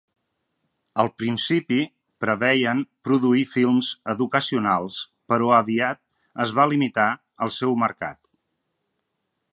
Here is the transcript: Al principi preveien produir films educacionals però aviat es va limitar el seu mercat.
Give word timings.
Al 1.01 1.09
principi 1.23 1.77
preveien 2.25 2.81
produir 3.09 3.45
films 3.57 3.91
educacionals 4.15 4.97
però 5.33 5.53
aviat 5.61 6.01
es 6.47 6.55
va 6.61 6.69
limitar 6.75 7.09
el 7.47 7.53
seu 7.61 7.81
mercat. 7.87 8.23